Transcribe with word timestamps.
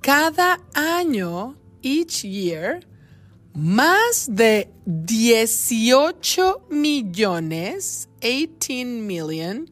Cada 0.00 0.58
año, 0.72 1.54
each 1.82 2.22
year, 2.22 2.80
más 3.52 4.26
de 4.30 4.70
18 4.86 6.68
millones, 6.70 8.08
18 8.22 8.86
million, 8.86 9.70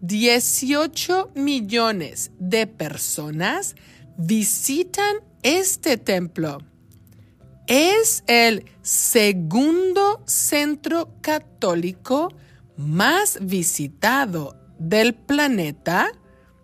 18 0.00 1.32
millones 1.34 2.30
de 2.38 2.68
personas 2.68 3.74
visitan 4.16 5.16
este 5.42 5.96
templo. 5.96 6.58
Es 7.66 8.24
el 8.26 8.66
segundo 8.82 10.22
centro 10.26 11.14
católico 11.22 12.32
más 12.76 13.38
visitado 13.40 14.56
del 14.78 15.14
planeta 15.14 16.12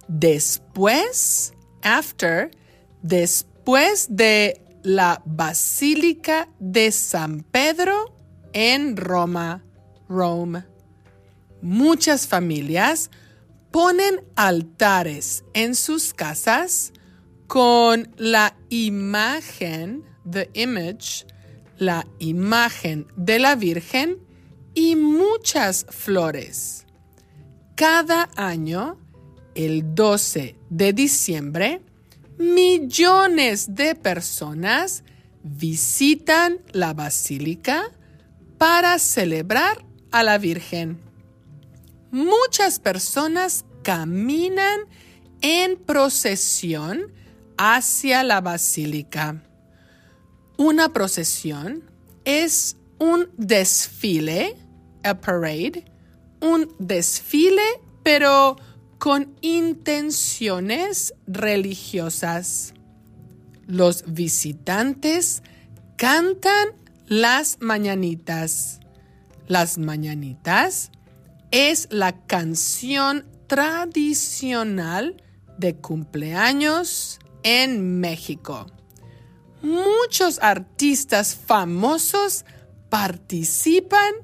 después, 0.08 1.54
after, 1.82 2.50
después 3.02 4.08
de 4.10 4.62
la 4.82 5.22
Basílica 5.24 6.48
de 6.58 6.92
San 6.92 7.44
Pedro 7.44 8.14
en 8.52 8.96
Roma, 8.96 9.64
Rome. 10.08 10.64
Muchas 11.62 12.26
familias 12.26 13.10
ponen 13.70 14.22
altares 14.34 15.44
en 15.54 15.74
sus 15.74 16.12
casas 16.12 16.92
con 17.46 18.12
la 18.16 18.56
imagen, 18.68 20.04
the 20.28 20.50
image, 20.54 21.26
la 21.78 22.06
imagen 22.18 23.06
de 23.16 23.38
la 23.38 23.54
Virgen 23.54 24.18
y 24.74 24.96
muchas 24.96 25.86
flores. 25.88 26.86
Cada 27.74 28.28
año, 28.36 28.98
el 29.54 29.94
12 29.94 30.56
de 30.68 30.92
diciembre, 30.92 31.80
millones 32.38 33.74
de 33.74 33.94
personas 33.94 35.04
visitan 35.42 36.58
la 36.72 36.92
basílica 36.92 37.90
para 38.58 38.98
celebrar 38.98 39.84
a 40.10 40.22
la 40.22 40.38
Virgen. 40.38 41.00
Muchas 42.10 42.78
personas 42.78 43.64
caminan 43.82 44.80
en 45.40 45.76
procesión 45.76 47.12
hacia 47.56 48.22
la 48.22 48.40
basílica. 48.40 49.42
Una 50.60 50.92
procesión 50.92 51.90
es 52.26 52.76
un 52.98 53.30
desfile, 53.38 54.58
a 55.02 55.18
parade, 55.18 55.86
un 56.42 56.68
desfile, 56.78 57.62
pero 58.02 58.56
con 58.98 59.34
intenciones 59.40 61.14
religiosas. 61.26 62.74
Los 63.66 64.04
visitantes 64.06 65.42
cantan 65.96 66.74
las 67.06 67.56
mañanitas. 67.62 68.80
Las 69.46 69.78
mañanitas 69.78 70.90
es 71.52 71.88
la 71.90 72.26
canción 72.26 73.24
tradicional 73.46 75.22
de 75.56 75.76
cumpleaños 75.76 77.18
en 77.44 77.98
México. 77.98 78.66
Muchos 79.62 80.38
artistas 80.40 81.34
famosos 81.34 82.44
participan 82.88 84.14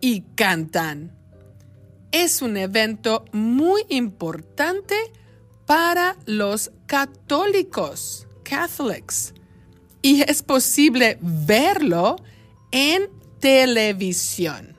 y 0.00 0.22
cantan. 0.34 1.12
Es 2.12 2.42
un 2.42 2.56
evento 2.56 3.24
muy 3.32 3.84
importante 3.88 4.94
para 5.66 6.16
los 6.26 6.70
católicos, 6.86 8.28
Catholics, 8.42 9.34
y 10.02 10.22
es 10.22 10.42
posible 10.42 11.18
verlo 11.20 12.16
en 12.70 13.08
televisión. 13.40 14.76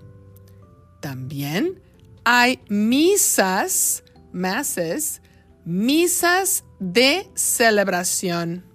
También 1.02 1.82
hay 2.24 2.60
misas, 2.70 4.04
masses, 4.32 5.22
misas 5.66 6.64
de 6.80 7.30
celebración. 7.36 8.75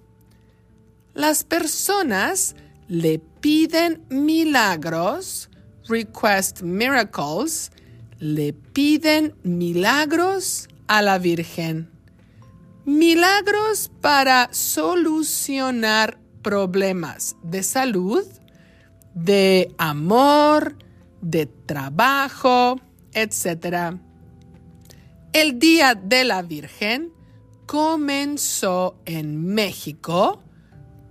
Las 1.13 1.43
personas 1.43 2.55
le 2.87 3.19
piden 3.19 4.05
milagros, 4.09 5.49
request 5.87 6.61
miracles, 6.61 7.71
le 8.19 8.53
piden 8.53 9.35
milagros 9.43 10.69
a 10.87 11.01
la 11.01 11.17
Virgen. 11.17 11.89
Milagros 12.85 13.91
para 13.99 14.49
solucionar 14.53 16.17
problemas 16.41 17.35
de 17.43 17.63
salud, 17.63 18.23
de 19.13 19.73
amor, 19.77 20.77
de 21.21 21.45
trabajo, 21.45 22.79
etc. 23.13 23.97
El 25.33 25.59
Día 25.59 25.93
de 25.95 26.23
la 26.23 26.41
Virgen 26.41 27.11
comenzó 27.65 28.97
en 29.05 29.45
México, 29.45 30.41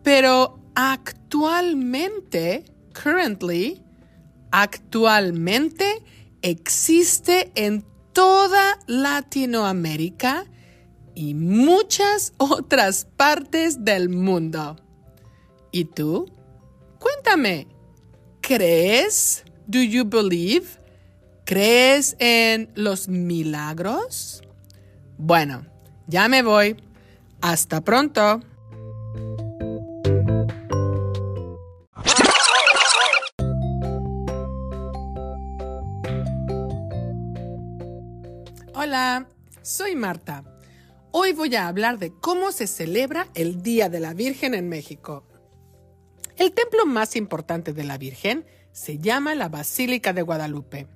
pero 0.02 0.60
actualmente, 0.74 2.64
currently, 2.92 3.82
actualmente 4.50 6.02
existe 6.42 7.52
en 7.54 7.84
toda 8.12 8.78
Latinoamérica 8.86 10.44
y 11.14 11.34
muchas 11.34 12.32
otras 12.38 13.06
partes 13.16 13.84
del 13.84 14.08
mundo. 14.08 14.76
¿Y 15.72 15.84
tú? 15.84 16.26
Cuéntame, 16.98 17.68
¿crees? 18.40 19.44
Do 19.66 19.80
you 19.80 20.04
believe? 20.04 20.66
¿Crees 21.44 22.16
en 22.18 22.70
los 22.74 23.08
milagros? 23.08 24.42
Bueno, 25.16 25.66
ya 26.06 26.28
me 26.28 26.42
voy. 26.42 26.76
Hasta 27.40 27.80
pronto. 27.80 28.40
Hola, 38.82 39.28
soy 39.60 39.94
Marta. 39.94 40.42
Hoy 41.10 41.34
voy 41.34 41.54
a 41.54 41.68
hablar 41.68 41.98
de 41.98 42.14
cómo 42.14 42.50
se 42.50 42.66
celebra 42.66 43.28
el 43.34 43.60
Día 43.60 43.90
de 43.90 44.00
la 44.00 44.14
Virgen 44.14 44.54
en 44.54 44.70
México. 44.70 45.22
El 46.38 46.52
templo 46.52 46.86
más 46.86 47.14
importante 47.14 47.74
de 47.74 47.84
la 47.84 47.98
Virgen 47.98 48.46
se 48.72 48.96
llama 48.96 49.34
la 49.34 49.50
Basílica 49.50 50.14
de 50.14 50.22
Guadalupe. 50.22 50.86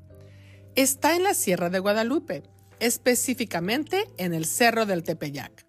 Está 0.75 1.15
en 1.15 1.25
la 1.25 1.35
Sierra 1.35 1.69
de 1.69 1.79
Guadalupe, 1.79 2.45
específicamente 2.81 4.09
en 4.17 4.33
el 4.33 4.47
Cerro 4.47 4.87
del 4.87 5.03
Tepeyac. 5.03 5.67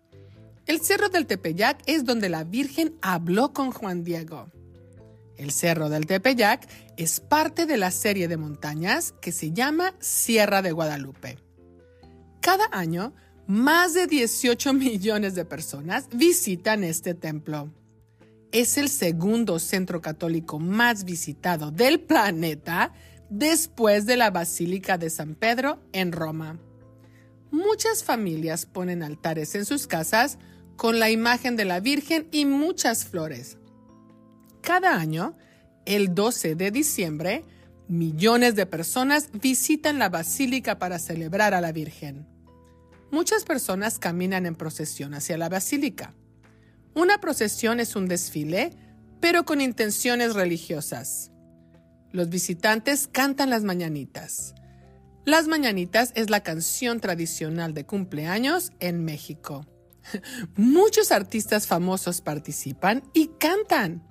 El 0.67 0.79
Cerro 0.79 1.09
del 1.09 1.27
Tepeyac 1.27 1.83
es 1.85 2.05
donde 2.05 2.29
la 2.29 2.45
Virgen 2.45 2.95
habló 3.01 3.51
con 3.51 3.71
Juan 3.71 4.05
Diego. 4.05 4.47
El 5.35 5.51
Cerro 5.51 5.89
del 5.89 6.05
Tepeyac 6.05 6.65
es 6.95 7.19
parte 7.19 7.65
de 7.65 7.75
la 7.75 7.91
serie 7.91 8.29
de 8.29 8.37
montañas 8.37 9.13
que 9.19 9.33
se 9.33 9.51
llama 9.51 9.93
Sierra 9.99 10.61
de 10.61 10.71
Guadalupe. 10.71 11.44
Cada 12.45 12.69
año, 12.71 13.11
más 13.47 13.95
de 13.95 14.05
18 14.05 14.71
millones 14.73 15.33
de 15.33 15.45
personas 15.45 16.07
visitan 16.13 16.83
este 16.83 17.15
templo. 17.15 17.73
Es 18.51 18.77
el 18.77 18.89
segundo 18.89 19.57
centro 19.57 19.99
católico 19.99 20.59
más 20.59 21.05
visitado 21.05 21.71
del 21.71 22.01
planeta 22.01 22.93
después 23.31 24.05
de 24.05 24.17
la 24.17 24.29
Basílica 24.29 24.99
de 24.99 25.09
San 25.09 25.33
Pedro 25.33 25.79
en 25.91 26.11
Roma. 26.11 26.59
Muchas 27.49 28.03
familias 28.03 28.67
ponen 28.67 29.01
altares 29.01 29.55
en 29.55 29.65
sus 29.65 29.87
casas 29.87 30.37
con 30.75 30.99
la 30.99 31.09
imagen 31.09 31.55
de 31.55 31.65
la 31.65 31.79
Virgen 31.79 32.27
y 32.31 32.45
muchas 32.45 33.05
flores. 33.05 33.57
Cada 34.61 34.99
año, 34.99 35.35
el 35.87 36.13
12 36.13 36.53
de 36.53 36.69
diciembre, 36.69 37.43
millones 37.87 38.53
de 38.53 38.67
personas 38.67 39.29
visitan 39.33 39.97
la 39.97 40.09
basílica 40.09 40.77
para 40.77 40.99
celebrar 40.99 41.55
a 41.55 41.61
la 41.61 41.71
Virgen. 41.71 42.34
Muchas 43.15 43.45
personas 43.45 43.97
caminan 43.97 44.45
en 44.45 44.55
procesión 44.55 45.13
hacia 45.13 45.37
la 45.37 45.47
basílica. 45.47 46.13
Una 46.93 47.21
procesión 47.21 47.79
es 47.79 47.95
un 47.95 48.09
desfile, 48.09 48.71
pero 49.21 49.45
con 49.45 49.61
intenciones 49.61 50.33
religiosas. 50.33 51.31
Los 52.11 52.27
visitantes 52.27 53.07
cantan 53.09 53.51
las 53.51 53.63
mañanitas. 53.63 54.53
Las 55.23 55.47
mañanitas 55.47 56.11
es 56.15 56.29
la 56.29 56.43
canción 56.43 56.99
tradicional 56.99 57.73
de 57.73 57.85
cumpleaños 57.85 58.73
en 58.81 59.05
México. 59.05 59.65
Muchos 60.57 61.13
artistas 61.13 61.67
famosos 61.67 62.19
participan 62.19 63.01
y 63.13 63.27
cantan. 63.39 64.05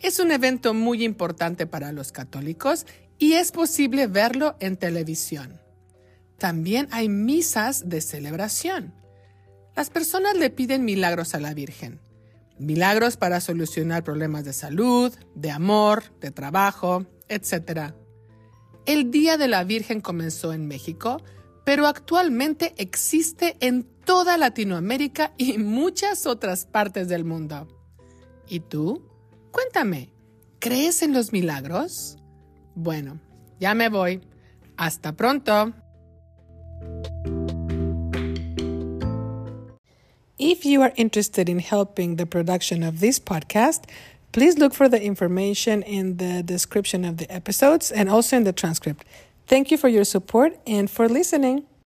Es 0.00 0.20
un 0.20 0.30
evento 0.30 0.74
muy 0.74 1.02
importante 1.02 1.66
para 1.66 1.90
los 1.90 2.12
católicos 2.12 2.86
y 3.18 3.32
es 3.32 3.50
posible 3.50 4.06
verlo 4.06 4.56
en 4.60 4.76
televisión. 4.76 5.60
También 6.38 6.88
hay 6.92 7.08
misas 7.08 7.88
de 7.88 8.00
celebración. 8.00 8.94
Las 9.74 9.90
personas 9.90 10.36
le 10.36 10.50
piden 10.50 10.84
milagros 10.84 11.34
a 11.34 11.40
la 11.40 11.52
Virgen. 11.52 12.00
Milagros 12.58 13.16
para 13.16 13.40
solucionar 13.40 14.04
problemas 14.04 14.44
de 14.44 14.52
salud, 14.52 15.12
de 15.34 15.50
amor, 15.50 16.04
de 16.20 16.30
trabajo, 16.30 17.06
etc. 17.28 17.92
El 18.86 19.10
Día 19.10 19.36
de 19.36 19.48
la 19.48 19.64
Virgen 19.64 20.00
comenzó 20.00 20.52
en 20.52 20.66
México, 20.66 21.22
pero 21.64 21.86
actualmente 21.86 22.72
existe 22.78 23.56
en 23.60 23.84
toda 24.04 24.38
Latinoamérica 24.38 25.34
y 25.36 25.58
muchas 25.58 26.26
otras 26.26 26.64
partes 26.66 27.08
del 27.08 27.24
mundo. 27.24 27.68
¿Y 28.48 28.60
tú? 28.60 29.06
Cuéntame, 29.50 30.10
¿crees 30.60 31.02
en 31.02 31.12
los 31.12 31.32
milagros? 31.32 32.16
Bueno, 32.74 33.20
ya 33.60 33.74
me 33.74 33.88
voy. 33.88 34.22
Hasta 34.76 35.14
pronto. 35.14 35.74
If 40.38 40.64
you 40.64 40.82
are 40.82 40.92
interested 40.94 41.48
in 41.48 41.58
helping 41.58 42.14
the 42.14 42.24
production 42.24 42.84
of 42.84 43.00
this 43.00 43.18
podcast, 43.18 43.84
please 44.30 44.56
look 44.56 44.72
for 44.72 44.88
the 44.88 45.02
information 45.02 45.82
in 45.82 46.18
the 46.18 46.44
description 46.44 47.04
of 47.04 47.16
the 47.16 47.30
episodes 47.30 47.90
and 47.90 48.08
also 48.08 48.36
in 48.36 48.44
the 48.44 48.52
transcript. 48.52 49.04
Thank 49.48 49.72
you 49.72 49.76
for 49.76 49.88
your 49.88 50.04
support 50.04 50.56
and 50.64 50.88
for 50.88 51.08
listening. 51.08 51.64